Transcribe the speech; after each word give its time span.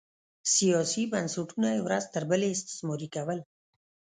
سیاسي 0.55 1.03
بنسټونه 1.11 1.67
یې 1.75 1.81
ورځ 1.87 2.03
تر 2.13 2.23
بلې 2.29 2.47
استثماري 2.55 3.07
کول 3.15 3.39